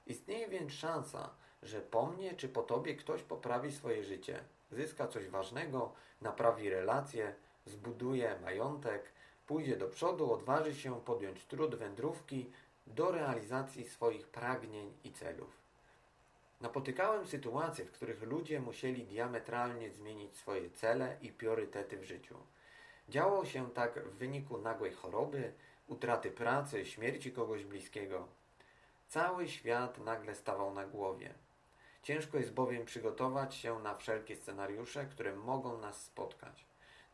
Istnieje 0.08 0.48
więc 0.48 0.74
szansa, 0.74 1.30
że 1.63 1.82
po 1.82 2.08
mnie 2.08 2.34
czy 2.34 2.50
po 2.50 2.63
tobie 2.63 2.96
ktoś 2.96 3.24
poprawi 3.24 3.72
swoje 3.72 4.04
życie, 4.04 4.44
zyska 4.75 5.08
coś 5.08 5.27
ważnego, 5.27 5.94
naprawi 6.22 6.70
relacje, 6.70 7.36
zbuduje 7.65 8.39
majątek, 8.41 9.12
pójdzie 9.48 9.77
do 9.77 9.88
przodu, 9.88 10.34
odważy 10.34 10.75
się 10.75 11.01
podjąć 11.01 11.46
trud 11.46 11.75
wędrówki 11.75 12.51
do 12.88 13.12
realizacji 13.12 13.89
swoich 13.89 14.27
pragnień 14.27 14.94
i 15.03 15.12
celów. 15.12 15.65
Napotykałem 16.62 17.27
sytuacje, 17.27 17.86
w 17.86 17.91
których 17.91 18.22
ludzie 18.24 18.60
musieli 18.60 19.03
diametralnie 19.03 19.91
zmienić 19.91 20.38
swoje 20.38 20.70
cele 20.70 21.17
i 21.22 21.32
priorytety 21.32 21.98
w 21.98 22.03
życiu. 22.03 22.36
Działo 23.10 23.46
się 23.46 23.72
tak 23.72 24.00
w 24.00 24.17
wyniku 24.17 24.58
nagłej 24.58 24.94
choroby, 24.94 25.53
utraty 25.88 26.32
pracy, 26.32 26.86
śmierci 26.86 27.32
kogoś 27.32 27.65
bliskiego. 27.65 28.27
Cały 29.08 29.48
świat 29.48 29.98
nagle 29.98 30.36
stawał 30.36 30.74
na 30.74 30.86
głowie. 30.86 31.34
Ciężko 32.05 32.38
jest 32.38 32.53
bowiem 32.53 32.85
przygotować 32.85 33.55
się 33.55 33.79
na 33.79 33.95
wszelkie 33.95 34.35
scenariusze, 34.35 35.05
które 35.05 35.35
mogą 35.35 35.77
nas 35.77 36.01
spotkać. 36.01 36.65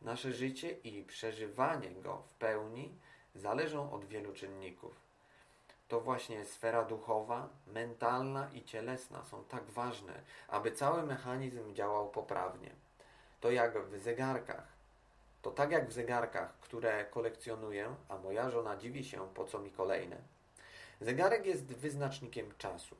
Nasze 0.02 0.32
życie 0.32 0.70
i 0.70 1.02
przeżywanie 1.02 1.90
go 1.90 2.22
w 2.26 2.34
pełni 2.34 2.98
zależą 3.34 3.92
od 3.92 4.04
wielu 4.04 4.32
czynników. 4.32 5.00
To 5.88 6.00
właśnie 6.00 6.44
sfera 6.44 6.84
duchowa, 6.84 7.48
mentalna 7.66 8.50
i 8.54 8.64
cielesna 8.64 9.24
są 9.24 9.44
tak 9.44 9.64
ważne, 9.64 10.22
aby 10.48 10.72
cały 10.72 11.02
mechanizm 11.02 11.74
działał 11.74 12.10
poprawnie. 12.10 12.70
To 13.40 13.50
jak 13.50 13.86
w 13.86 13.98
zegarkach. 13.98 14.66
To 15.42 15.50
tak 15.50 15.70
jak 15.70 15.88
w 15.88 15.92
zegarkach, 15.92 16.58
które 16.60 17.04
kolekcjonuję, 17.04 17.94
a 18.08 18.18
moja 18.18 18.50
żona 18.50 18.76
dziwi 18.76 19.04
się, 19.04 19.34
po 19.34 19.44
co 19.44 19.58
mi 19.58 19.70
kolejne. 19.70 20.16
Zegarek 21.00 21.46
jest 21.46 21.64
wyznacznikiem 21.64 22.54
czasu. 22.58 22.96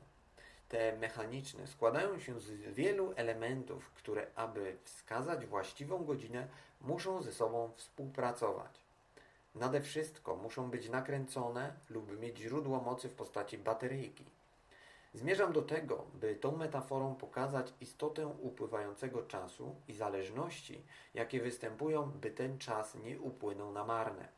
Te 0.73 0.97
mechaniczne 0.97 1.67
składają 1.67 2.19
się 2.19 2.41
z 2.41 2.51
wielu 2.51 3.13
elementów, 3.17 3.91
które, 3.91 4.27
aby 4.35 4.77
wskazać 4.85 5.47
właściwą 5.47 6.05
godzinę, 6.05 6.49
muszą 6.81 7.23
ze 7.23 7.33
sobą 7.33 7.73
współpracować. 7.77 8.81
Nade 9.55 9.81
wszystko 9.81 10.37
muszą 10.37 10.71
być 10.71 10.89
nakręcone 10.89 11.75
lub 11.91 12.21
mieć 12.21 12.39
źródło 12.39 12.81
mocy 12.81 13.09
w 13.09 13.15
postaci 13.15 13.59
bateryjki. 13.59 14.25
Zmierzam 15.15 15.53
do 15.53 15.63
tego, 15.63 16.05
by 16.15 16.35
tą 16.35 16.57
metaforą 16.57 17.15
pokazać 17.15 17.73
istotę 17.81 18.27
upływającego 18.27 19.23
czasu 19.23 19.77
i 19.89 19.95
zależności, 19.95 20.85
jakie 21.15 21.41
występują, 21.41 22.11
by 22.11 22.31
ten 22.31 22.59
czas 22.59 22.95
nie 22.95 23.21
upłynął 23.21 23.73
na 23.73 23.85
marne. 23.85 24.29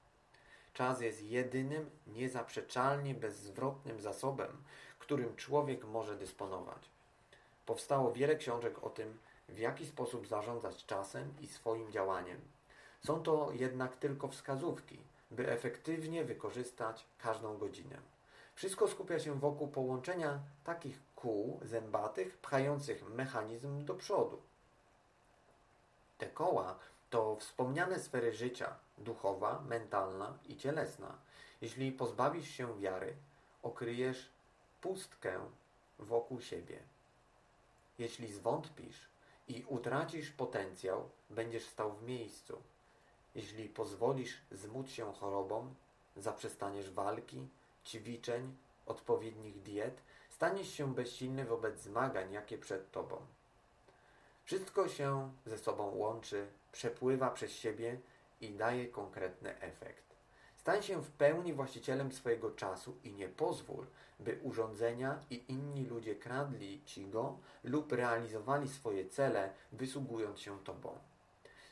Czas 0.73 1.01
jest 1.01 1.23
jedynym, 1.23 1.91
niezaprzeczalnie 2.07 3.15
bezzwrotnym 3.15 4.01
zasobem, 4.01 4.65
którym 5.05 5.37
człowiek 5.37 5.85
może 5.85 6.17
dysponować. 6.17 6.91
Powstało 7.67 8.13
wiele 8.13 8.37
książek 8.37 8.85
o 8.85 8.91
tym, 8.91 9.19
w 9.49 9.59
jaki 9.59 9.87
sposób 9.87 10.27
zarządzać 10.27 10.87
czasem 10.87 11.35
i 11.41 11.47
swoim 11.47 11.93
działaniem. 11.93 12.41
Są 13.07 13.23
to 13.23 13.53
jednak 13.53 13.97
tylko 13.97 14.29
wskazówki, 14.29 14.99
by 15.31 15.51
efektywnie 15.51 16.25
wykorzystać 16.25 17.07
każdą 17.19 17.59
godzinę. 17.59 17.97
Wszystko 18.55 18.89
skupia 18.89 19.19
się 19.19 19.41
wokół 19.41 19.69
połączenia 19.69 20.39
takich 20.65 20.99
kół 21.17 21.61
zębatych 21.63 22.39
pchających 22.39 23.09
mechanizm 23.09 23.85
do 23.85 23.95
przodu. 23.95 24.43
Te 26.19 26.27
koła 26.27 26.79
to 27.11 27.37
wspomniane 27.37 27.99
sfery 28.01 28.33
życia 28.33 28.77
duchowa, 28.99 29.63
mentalna 29.69 30.39
i 30.49 30.57
cielesna. 30.57 31.19
Jeśli 31.61 31.93
pozbawisz 31.93 32.49
się 32.49 32.79
wiary, 32.81 33.17
okryjesz 33.63 34.34
pustkę 34.85 35.41
wokół 35.99 36.41
siebie. 36.41 36.79
Jeśli 37.99 38.33
zwątpisz 38.33 39.09
i 39.49 39.65
utracisz 39.69 40.31
potencjał, 40.31 41.09
będziesz 41.31 41.65
stał 41.65 41.93
w 41.93 42.03
miejscu. 42.03 42.63
Jeśli 43.35 43.69
pozwolisz 43.69 44.41
zmóc 44.51 44.91
się 44.91 45.13
chorobom, 45.13 45.75
zaprzestaniesz 46.17 46.91
walki, 46.91 47.49
ćwiczeń, 47.85 48.57
odpowiednich 48.87 49.63
diet, 49.63 50.03
staniesz 50.31 50.69
się 50.69 50.95
bezsilny 50.95 51.45
wobec 51.45 51.81
zmagań, 51.81 52.33
jakie 52.33 52.59
przed 52.59 52.91
tobą. 52.91 53.17
Wszystko 54.45 54.89
się 54.89 55.33
ze 55.47 55.59
sobą 55.59 55.95
łączy, 55.95 56.47
przepływa 56.73 57.31
przez 57.31 57.53
siebie 57.53 58.01
i 58.41 58.51
daje 58.51 58.89
konkretny 58.89 59.61
efekt. 59.61 60.14
Stań 60.65 60.83
się 60.83 61.03
w 61.03 61.11
pełni 61.11 61.53
właścicielem 61.53 62.13
swojego 62.13 62.51
czasu 62.51 62.97
i 63.05 63.13
nie 63.13 63.29
pozwól, 63.29 63.87
by 64.21 64.41
urządzenia 64.43 65.21
i 65.31 65.45
inni 65.49 65.87
ludzie 65.87 66.15
kradli 66.15 66.83
ci 66.85 67.07
go 67.07 67.39
lub 67.65 67.93
realizowali 67.93 68.69
swoje 68.69 69.09
cele, 69.09 69.53
wysługując 69.73 70.41
się 70.41 70.59
tobą. 70.59 70.99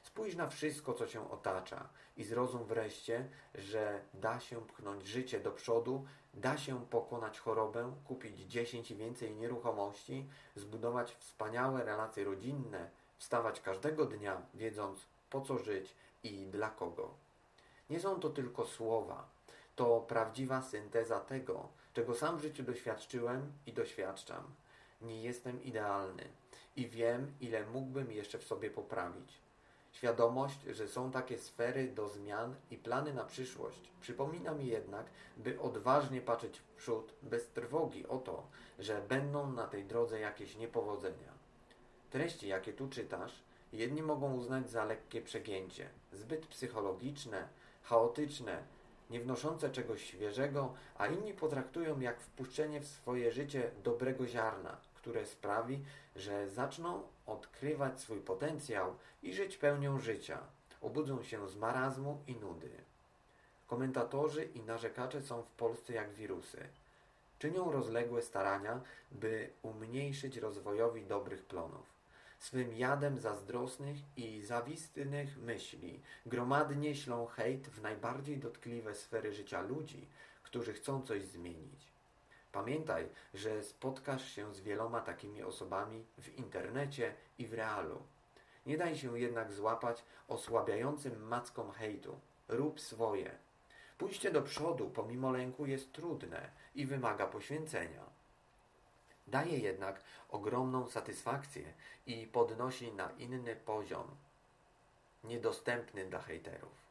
Spójrz 0.03 0.37
na 0.37 0.49
wszystko, 0.49 0.95
co 0.95 1.07
cię 1.07 1.31
otacza 1.31 1.89
i 2.17 2.25
zrozum 2.25 2.65
wreszcie, 2.65 3.29
że 3.55 4.01
da 4.15 4.41
się 4.41 4.67
pchnąć 4.67 5.07
życie 5.07 5.41
do 5.41 5.51
przodu, 5.51 6.07
da 6.35 6.59
się 6.59 6.87
pokonać 6.87 7.39
chorobę, 7.39 7.95
kupić 8.05 8.41
10 8.41 8.91
i 8.91 8.95
więcej 8.97 9.35
nieruchomości, 9.35 10.29
zbudować 10.57 11.15
wspaniałe 11.15 11.85
relacje 11.85 12.25
rodzinne, 12.25 12.91
wstawać 13.19 13.61
każdego 13.61 14.05
dnia, 14.05 14.43
wiedząc 14.55 15.07
po 15.31 15.41
co 15.41 15.59
żyć 15.59 15.95
i 16.23 16.47
dla 16.47 16.71
kogo. 16.71 17.32
Nie 17.93 18.01
są 18.01 18.21
to 18.21 18.31
tylko 18.31 18.67
słowa, 18.67 19.29
to 19.77 20.01
prawdziwa 20.01 20.63
synteza 20.63 21.21
tego, 21.21 21.69
czego 21.93 22.15
sam 22.15 22.39
w 22.39 22.43
życiu 22.43 22.63
doświadczyłem 22.63 23.53
i 23.67 23.73
doświadczam. 23.73 24.45
Nie 25.01 25.23
jestem 25.23 25.63
idealny 25.63 26.25
i 26.77 26.89
wiem, 26.89 27.33
ile 27.41 27.67
mógłbym 27.67 28.13
jeszcze 28.13 28.39
w 28.39 28.45
sobie 28.45 28.71
poprawić. 28.71 29.39
Świadomość, 29.93 30.59
że 30.71 30.89
są 30.89 31.11
takie 31.11 31.39
sfery 31.39 31.89
do 31.89 32.09
zmian 32.09 32.55
i 32.71 32.77
plany 32.77 33.15
na 33.15 33.25
przyszłość, 33.25 33.91
przypomina 34.01 34.55
mi 34.55 34.67
jednak, 34.67 35.07
by 35.37 35.61
odważnie 35.61 36.21
patrzeć 36.21 36.59
w 36.59 36.65
przód, 36.65 37.13
bez 37.23 37.49
trwogi 37.49 38.07
o 38.07 38.19
to, 38.19 38.47
że 38.79 39.03
będą 39.09 39.53
na 39.53 39.67
tej 39.67 39.85
drodze 39.85 40.21
jakieś 40.21 40.57
niepowodzenia. 40.57 41.33
Treści, 42.11 42.49
jakie 42.49 42.73
tu 42.73 42.89
czytasz, 42.89 43.43
jedni 43.73 44.03
mogą 44.03 44.35
uznać 44.35 44.71
za 44.71 44.85
lekkie 44.85 45.23
przegięcie, 45.23 45.89
zbyt 46.13 46.47
psychologiczne, 46.47 47.49
chaotyczne, 47.83 48.63
nie 49.11 49.21
wnoszące 49.21 49.71
czegoś 49.71 50.05
świeżego, 50.05 50.75
a 50.99 51.07
inni 51.07 51.35
potraktują 51.35 52.01
jak 52.01 52.21
wpuszczenie 52.21 52.81
w 52.81 52.87
swoje 52.87 53.33
życie 53.33 53.71
dobrego 53.85 54.27
ziarna, 54.27 54.77
które 54.95 55.27
sprawi, 55.27 55.85
że 56.17 56.49
zaczną 56.49 57.03
odkrywać 57.27 58.01
swój 58.01 58.21
potencjał 58.21 58.97
i 59.23 59.35
żyć 59.35 59.57
pełnią 59.57 60.01
życia. 60.01 60.39
Obudzą 60.81 61.23
się 61.23 61.49
z 61.49 61.57
marazmu 61.57 62.23
i 62.27 62.37
nudy. 62.37 62.71
Komentatorzy 63.67 64.45
i 64.45 64.63
narzekacze 64.63 65.23
są 65.23 65.43
w 65.43 65.51
Polsce 65.51 65.93
jak 65.93 66.13
wirusy. 66.13 66.69
Czynią 67.39 67.73
rozległe 67.73 68.23
starania, 68.23 68.81
by 69.11 69.51
umniejszyć 69.63 70.37
rozwojowi 70.37 71.03
dobrych 71.03 71.45
plonów 71.45 71.92
swym 72.43 72.75
jadem 72.75 73.19
zazdrosnych 73.19 73.97
i 74.17 74.43
zawistnych 74.43 75.39
myśli 75.39 76.01
gromadnie 76.27 76.95
ślą 76.95 77.27
hejt 77.27 77.69
w 77.69 77.83
najbardziej 77.83 78.39
dotkliwe 78.39 78.95
sfery 78.95 79.33
życia 79.33 79.61
ludzi, 79.61 80.09
którzy 80.43 80.73
chcą 80.73 81.03
coś 81.03 81.25
zmienić. 81.25 81.93
Pamiętaj, 82.53 83.09
że 83.35 83.63
spotkasz 83.63 84.33
się 84.33 84.55
z 84.55 84.61
wieloma 84.61 85.01
takimi 85.01 85.43
osobami 85.43 86.05
w 86.19 86.39
internecie 86.39 87.15
i 87.39 87.47
w 87.47 87.55
realu. 87.55 88.03
Nie 88.67 88.79
daj 88.79 88.97
się 88.97 89.19
jednak 89.19 89.53
złapać 89.53 90.05
osłabiającym 90.29 91.27
mackom 91.27 91.71
hejtu. 91.71 92.21
Rób 92.49 92.81
swoje. 92.81 93.39
Pójście 93.99 94.31
do 94.31 94.43
przodu 94.43 94.91
pomimo 94.91 95.31
lęku 95.31 95.67
jest 95.67 95.93
trudne 95.93 96.51
i 96.75 96.87
wymaga 96.87 97.27
poświęcenia. 97.27 98.12
Daje 99.27 99.59
jednak 99.59 100.03
ogromną 100.29 100.89
satysfakcję 100.89 101.75
i 102.07 102.27
podnosi 102.27 102.93
na 102.93 103.11
inny 103.11 103.57
poziom, 103.57 104.17
niedostępny 105.25 106.07
dla 106.07 106.19
hejterów. 106.19 106.83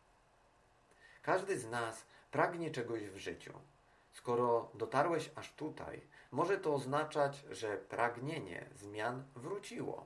Każdy 1.21 1.59
z 1.59 1.69
nas 1.69 2.05
pragnie 2.31 2.71
czegoś 2.71 3.03
w 3.03 3.17
życiu. 3.17 3.53
Skoro 4.13 4.69
dotarłeś 4.73 5.31
aż 5.35 5.53
tutaj, 5.53 6.01
może 6.31 6.57
to 6.57 6.73
oznaczać, 6.73 7.43
że 7.51 7.77
pragnienie 7.77 8.65
zmian 8.75 9.23
wróciło. 9.35 10.05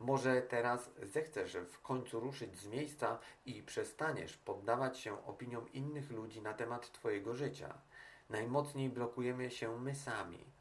Może 0.00 0.42
teraz 0.42 0.90
zechcesz 1.02 1.56
w 1.56 1.80
końcu 1.80 2.20
ruszyć 2.20 2.58
z 2.58 2.66
miejsca 2.66 3.18
i 3.46 3.62
przestaniesz 3.62 4.36
poddawać 4.36 4.98
się 4.98 5.26
opiniom 5.26 5.72
innych 5.72 6.10
ludzi 6.10 6.42
na 6.42 6.54
temat 6.54 6.92
Twojego 6.92 7.34
życia. 7.34 7.74
Najmocniej 8.30 8.90
blokujemy 8.90 9.50
się 9.50 9.78
my 9.80 9.94
sami 9.94 10.55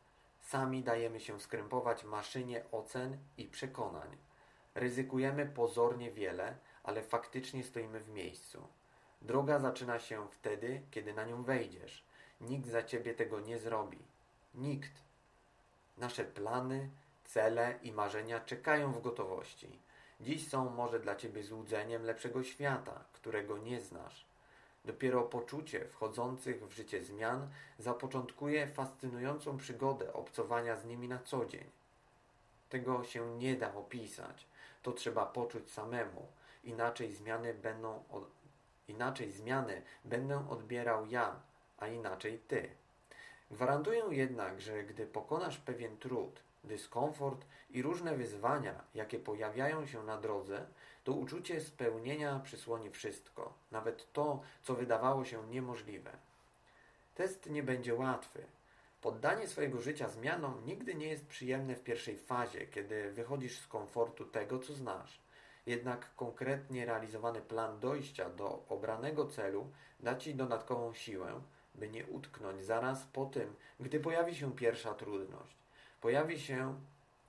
Sami 0.45 0.83
dajemy 0.83 1.19
się 1.19 1.39
skrępować 1.39 2.03
maszynie 2.03 2.63
ocen 2.71 3.17
i 3.37 3.45
przekonań. 3.47 4.17
Ryzykujemy 4.75 5.45
pozornie 5.45 6.11
wiele, 6.11 6.57
ale 6.83 7.01
faktycznie 7.01 7.63
stoimy 7.63 7.99
w 7.99 8.09
miejscu. 8.09 8.67
Droga 9.21 9.59
zaczyna 9.59 9.99
się 9.99 10.27
wtedy, 10.31 10.81
kiedy 10.91 11.13
na 11.13 11.25
nią 11.25 11.43
wejdziesz. 11.43 12.05
Nikt 12.41 12.67
za 12.67 12.83
ciebie 12.83 13.13
tego 13.13 13.39
nie 13.39 13.59
zrobi. 13.59 13.99
Nikt. 14.55 14.91
Nasze 15.97 16.23
plany, 16.23 16.89
cele 17.23 17.79
i 17.83 17.91
marzenia 17.91 18.39
czekają 18.39 18.91
w 18.91 19.01
gotowości. 19.01 19.79
Dziś 20.21 20.47
są 20.47 20.69
może 20.69 20.99
dla 20.99 21.15
ciebie 21.15 21.43
złudzeniem 21.43 22.03
lepszego 22.03 22.43
świata, 22.43 23.03
którego 23.13 23.57
nie 23.57 23.81
znasz. 23.81 24.25
Dopiero 24.85 25.21
poczucie 25.23 25.85
wchodzących 25.85 26.67
w 26.67 26.71
życie 26.71 27.03
zmian 27.03 27.49
zapoczątkuje 27.79 28.67
fascynującą 28.67 29.57
przygodę 29.57 30.13
obcowania 30.13 30.75
z 30.75 30.85
nimi 30.85 31.07
na 31.07 31.19
co 31.19 31.45
dzień. 31.45 31.65
Tego 32.69 33.03
się 33.03 33.37
nie 33.37 33.55
da 33.55 33.75
opisać. 33.75 34.45
To 34.83 34.91
trzeba 34.91 35.25
poczuć 35.25 35.71
samemu. 35.71 36.27
Inaczej 36.63 37.13
zmiany 37.13 37.53
będą 37.53 38.03
od... 38.11 38.29
inaczej 38.87 39.31
zmiany 39.31 39.81
będę 40.05 40.49
odbierał 40.49 41.05
ja, 41.05 41.39
a 41.77 41.87
inaczej 41.87 42.39
ty. 42.47 42.69
Gwarantuję 43.51 44.03
jednak, 44.09 44.61
że 44.61 44.83
gdy 44.83 45.07
pokonasz 45.07 45.57
pewien 45.57 45.97
trud, 45.97 46.39
dyskomfort 46.63 47.45
i 47.69 47.81
różne 47.81 48.15
wyzwania, 48.15 48.83
jakie 48.95 49.19
pojawiają 49.19 49.85
się 49.85 50.03
na 50.03 50.17
drodze, 50.17 50.65
to 51.05 51.13
uczucie 51.13 51.61
spełnienia 51.61 52.39
przysłoni 52.39 52.89
wszystko, 52.89 53.53
nawet 53.71 54.13
to, 54.13 54.41
co 54.63 54.75
wydawało 54.75 55.25
się 55.25 55.47
niemożliwe. 55.47 56.11
Test 57.15 57.49
nie 57.49 57.63
będzie 57.63 57.95
łatwy. 57.95 58.45
Poddanie 59.01 59.47
swojego 59.47 59.81
życia 59.81 60.09
zmianom 60.09 60.65
nigdy 60.65 60.95
nie 60.95 61.07
jest 61.07 61.27
przyjemne 61.27 61.75
w 61.75 61.83
pierwszej 61.83 62.17
fazie, 62.17 62.67
kiedy 62.67 63.11
wychodzisz 63.11 63.59
z 63.59 63.67
komfortu 63.67 64.25
tego, 64.25 64.59
co 64.59 64.73
znasz. 64.73 65.21
Jednak 65.65 66.15
konkretnie 66.15 66.85
realizowany 66.85 67.41
plan 67.41 67.79
dojścia 67.79 68.29
do 68.29 68.65
obranego 68.69 69.25
celu 69.25 69.69
da 69.99 70.15
Ci 70.15 70.35
dodatkową 70.35 70.93
siłę, 70.93 71.41
by 71.75 71.89
nie 71.89 72.05
utknąć 72.05 72.63
zaraz 72.63 73.05
po 73.13 73.25
tym, 73.25 73.55
gdy 73.79 73.99
pojawi 73.99 74.35
się 74.35 74.55
pierwsza 74.55 74.93
trudność. 74.93 75.55
Pojawi 76.01 76.39
się, 76.39 76.75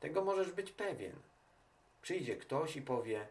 tego 0.01 0.25
możesz 0.25 0.53
być 0.53 0.73
pewien. 0.73 1.17
Przyjdzie 2.03 2.37
ktoś 2.37 2.77
i 2.77 2.83
powie: 2.83 3.27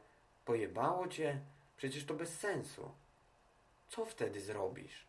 Pojebało 0.46 1.08
cię? 1.08 1.40
Przecież 1.78 2.06
to 2.06 2.14
bez 2.14 2.40
sensu. 2.40 2.92
Co 3.90 4.06
wtedy 4.06 4.42
zrobisz? 4.42 5.06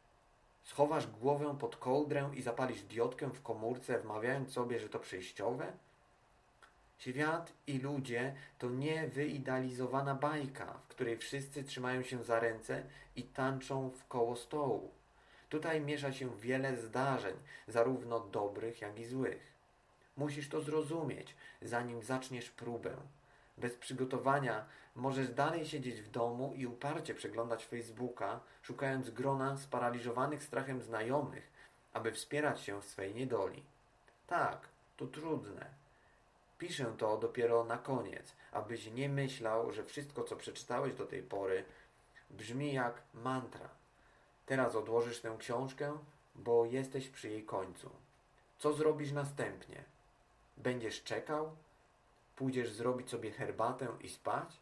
Schowasz 0.62 1.06
głowę 1.06 1.56
pod 1.60 1.76
kołdrę 1.76 2.30
i 2.34 2.42
zapalisz 2.42 2.82
diodkę 2.82 3.30
w 3.30 3.42
komórce, 3.42 3.98
wmawiając 3.98 4.52
sobie, 4.52 4.80
że 4.80 4.88
to 4.88 4.98
przejściowe? 4.98 5.72
Świat 6.98 7.52
i 7.66 7.78
ludzie 7.78 8.34
to 8.58 8.70
nie 8.70 9.08
wyidealizowana 9.08 10.14
bajka, 10.14 10.80
w 10.84 10.88
której 10.88 11.18
wszyscy 11.18 11.64
trzymają 11.64 12.02
się 12.02 12.24
za 12.24 12.40
ręce 12.40 12.82
i 13.16 13.22
tańczą 13.22 13.90
w 13.90 14.06
koło 14.06 14.36
stołu. 14.36 14.90
Tutaj 15.48 15.80
miesza 15.80 16.12
się 16.12 16.36
wiele 16.40 16.76
zdarzeń, 16.76 17.34
zarówno 17.68 18.20
dobrych, 18.20 18.80
jak 18.80 18.98
i 18.98 19.04
złych. 19.04 19.52
Musisz 20.16 20.48
to 20.48 20.60
zrozumieć, 20.60 21.34
zanim 21.62 22.02
zaczniesz 22.02 22.50
próbę. 22.50 22.96
Bez 23.58 23.74
przygotowania 23.74 24.64
możesz 24.94 25.28
dalej 25.28 25.66
siedzieć 25.66 26.02
w 26.02 26.10
domu 26.10 26.52
i 26.56 26.66
uparcie 26.66 27.14
przeglądać 27.14 27.66
Facebooka, 27.66 28.40
szukając 28.62 29.10
grona 29.10 29.56
sparaliżowanych 29.56 30.42
strachem 30.42 30.82
znajomych, 30.82 31.50
aby 31.92 32.12
wspierać 32.12 32.60
się 32.60 32.80
w 32.80 32.84
swej 32.84 33.14
niedoli. 33.14 33.62
Tak, 34.26 34.68
to 34.96 35.06
trudne. 35.06 35.66
Piszę 36.58 36.94
to 36.98 37.18
dopiero 37.18 37.64
na 37.64 37.78
koniec, 37.78 38.32
abyś 38.52 38.90
nie 38.92 39.08
myślał, 39.08 39.72
że 39.72 39.84
wszystko, 39.84 40.24
co 40.24 40.36
przeczytałeś 40.36 40.94
do 40.94 41.06
tej 41.06 41.22
pory, 41.22 41.64
brzmi 42.30 42.72
jak 42.72 43.02
mantra. 43.14 43.68
Teraz 44.46 44.74
odłożysz 44.74 45.20
tę 45.20 45.36
książkę, 45.38 45.98
bo 46.34 46.64
jesteś 46.64 47.08
przy 47.08 47.28
jej 47.28 47.44
końcu. 47.44 47.90
Co 48.58 48.72
zrobisz 48.72 49.12
następnie? 49.12 49.84
Będziesz 50.56 51.02
czekał? 51.02 51.56
Pójdziesz 52.36 52.72
zrobić 52.72 53.10
sobie 53.10 53.30
herbatę 53.30 53.88
i 54.00 54.08
spać? 54.08 54.60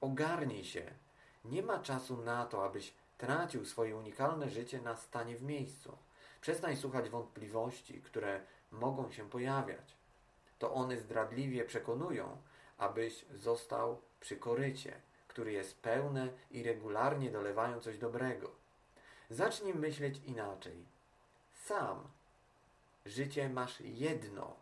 Ogarnij 0.00 0.64
się. 0.64 0.90
Nie 1.44 1.62
ma 1.62 1.78
czasu 1.78 2.16
na 2.16 2.46
to, 2.46 2.64
abyś 2.64 2.94
tracił 3.18 3.64
swoje 3.64 3.96
unikalne 3.96 4.50
życie 4.50 4.80
na 4.80 4.96
stanie 4.96 5.36
w 5.36 5.42
miejscu. 5.42 5.96
Przestań 6.40 6.76
słuchać 6.76 7.10
wątpliwości, 7.10 8.02
które 8.02 8.40
mogą 8.70 9.10
się 9.10 9.30
pojawiać. 9.30 9.96
To 10.58 10.74
one 10.74 10.98
zdradliwie 10.98 11.64
przekonują, 11.64 12.36
abyś 12.78 13.24
został 13.34 14.00
przy 14.20 14.36
korycie, 14.36 15.00
który 15.28 15.52
jest 15.52 15.78
pełne 15.78 16.28
i 16.50 16.62
regularnie 16.62 17.30
dolewają 17.30 17.80
coś 17.80 17.98
dobrego. 17.98 18.50
Zacznij 19.30 19.74
myśleć 19.74 20.20
inaczej. 20.26 20.84
Sam. 21.54 22.08
Życie 23.06 23.48
masz 23.48 23.80
jedno. 23.80 24.56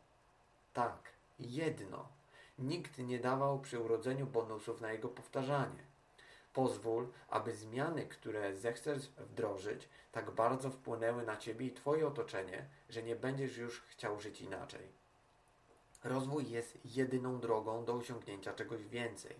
Tak, 0.72 0.98
jedno. 1.38 2.19
Nikt 2.60 2.98
nie 2.98 3.18
dawał 3.18 3.60
przy 3.60 3.80
urodzeniu 3.80 4.26
bonusów 4.26 4.80
na 4.80 4.92
jego 4.92 5.08
powtarzanie. 5.08 5.84
Pozwól, 6.52 7.08
aby 7.28 7.54
zmiany, 7.54 8.06
które 8.06 8.56
zechcesz 8.56 9.08
wdrożyć, 9.08 9.88
tak 10.12 10.30
bardzo 10.30 10.70
wpłynęły 10.70 11.22
na 11.22 11.36
ciebie 11.36 11.66
i 11.66 11.72
twoje 11.72 12.06
otoczenie, 12.06 12.66
że 12.88 13.02
nie 13.02 13.16
będziesz 13.16 13.56
już 13.56 13.80
chciał 13.80 14.20
żyć 14.20 14.40
inaczej. 14.40 14.88
Rozwój 16.04 16.50
jest 16.50 16.78
jedyną 16.84 17.40
drogą 17.40 17.84
do 17.84 17.94
osiągnięcia 17.94 18.54
czegoś 18.54 18.86
więcej. 18.86 19.36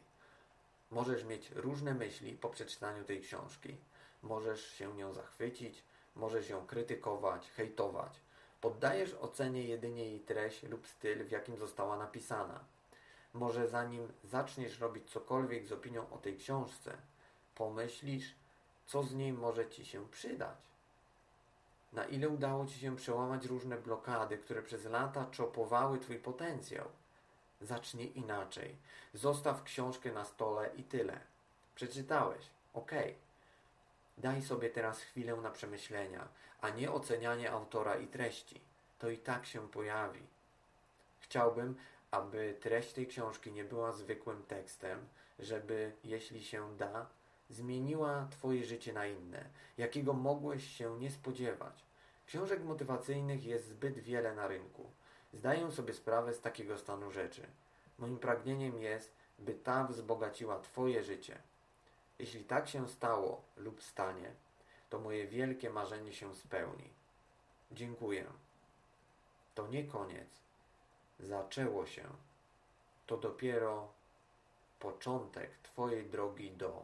Możesz 0.91 1.25
mieć 1.25 1.51
różne 1.51 1.95
myśli 1.95 2.33
po 2.33 2.49
przeczytaniu 2.49 3.05
tej 3.05 3.21
książki. 3.21 3.77
Możesz 4.23 4.71
się 4.71 4.95
nią 4.95 5.13
zachwycić, 5.13 5.85
możesz 6.17 6.49
ją 6.49 6.67
krytykować, 6.67 7.51
hejtować. 7.51 8.21
Poddajesz 8.61 9.15
ocenie 9.15 9.65
jedynie 9.65 10.05
jej 10.05 10.21
treść 10.21 10.63
lub 10.63 10.87
styl, 10.87 11.25
w 11.25 11.31
jakim 11.31 11.57
została 11.57 11.97
napisana. 11.97 12.65
Może 13.35 13.69
zanim 13.69 14.13
zaczniesz 14.25 14.81
robić 14.81 15.11
cokolwiek 15.11 15.67
z 15.67 15.73
opinią 15.73 16.11
o 16.11 16.19
tej 16.19 16.37
książce, 16.37 16.97
pomyślisz, 17.55 18.35
co 18.87 19.03
z 19.03 19.15
niej 19.15 19.33
może 19.33 19.69
Ci 19.69 19.85
się 19.85 20.09
przydać. 20.09 20.59
Na 21.93 22.05
ile 22.05 22.29
udało 22.29 22.67
Ci 22.67 22.81
się 22.81 22.97
przełamać 22.97 23.47
różne 23.47 23.77
blokady, 23.77 24.39
które 24.39 24.63
przez 24.63 24.85
lata 24.85 25.27
czopowały 25.31 25.99
Twój 25.99 26.19
potencjał? 26.19 26.89
Zacznij 27.61 28.19
inaczej. 28.19 28.77
Zostaw 29.15 29.63
książkę 29.63 30.13
na 30.13 30.25
stole 30.25 30.71
i 30.77 30.83
tyle. 30.83 31.21
Przeczytałeś. 31.75 32.51
Ok. 32.75 32.93
Daj 34.19 34.43
sobie 34.43 34.71
teraz 34.71 35.01
chwilę 35.01 35.37
na 35.37 35.51
przemyślenia, 35.51 36.29
a 36.61 36.71
nie 36.71 36.93
ocenianie 36.93 37.53
autora 37.53 37.97
i 37.97 38.07
treści. 38.07 38.61
To 38.99 39.11
i 39.11 39.19
tak 39.19 39.47
się 39.47 39.69
pojawi. 39.69 40.27
Chciałbym, 41.21 41.77
aby 42.11 42.57
treść 42.61 42.93
tej 42.93 43.07
książki 43.07 43.53
nie 43.53 43.65
była 43.65 43.93
zwykłym 43.93 44.43
tekstem, 44.43 45.09
żeby, 45.39 45.93
jeśli 46.05 46.45
się 46.45 46.77
da, 46.77 47.07
zmieniła 47.51 48.29
Twoje 48.31 48.65
życie 48.65 48.93
na 48.93 49.07
inne, 49.07 49.45
jakiego 49.79 50.13
mogłeś 50.13 50.77
się 50.77 50.99
nie 50.99 51.11
spodziewać. 51.11 51.85
Książek 52.27 52.65
motywacyjnych 52.65 53.45
jest 53.45 53.69
zbyt 53.69 53.99
wiele 53.99 54.35
na 54.35 54.49
rynku. 54.49 54.91
Zdaję 55.33 55.73
sobie 55.73 55.95
sprawę 55.95 56.35
z 56.35 56.41
takiego 56.41 56.79
stanu 56.79 57.11
rzeczy. 57.11 57.47
Moim 57.99 58.19
pragnieniem 58.19 58.79
jest, 58.79 59.13
by 59.39 59.55
ta 59.55 59.85
wzbogaciła 59.85 60.61
Twoje 60.61 61.05
życie. 61.05 61.39
Jeśli 62.19 62.45
tak 62.45 62.69
się 62.69 62.89
stało 62.89 63.43
lub 63.57 63.83
stanie, 63.83 64.33
to 64.91 64.99
moje 64.99 65.27
wielkie 65.27 65.71
marzenie 65.71 66.13
się 66.13 66.35
spełni. 66.35 66.91
Dziękuję. 67.73 68.25
To 69.55 69.69
nie 69.69 69.85
koniec. 69.85 70.41
Zaczęło 71.23 71.87
się. 71.87 72.05
To 73.07 73.17
dopiero 73.17 73.89
początek 74.79 75.59
Twojej 75.59 76.07
drogi 76.07 76.51
do 76.51 76.83